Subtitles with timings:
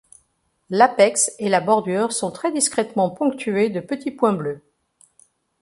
[0.71, 4.63] L'apex et la bordure sont très discrètement ponctués de petits points bleus.